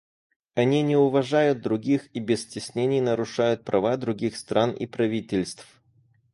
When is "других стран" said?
3.97-4.71